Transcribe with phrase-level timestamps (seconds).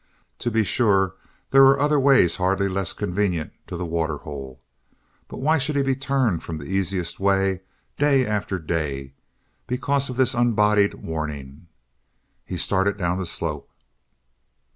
[0.39, 1.13] To be sure
[1.51, 4.59] there were other ways hardly less convenient to the waterhole,
[5.27, 7.61] but why should he be turned from the easiest way
[7.99, 9.13] day after day
[9.67, 11.67] because of this unbodied warning?
[12.43, 13.69] He started down the slope.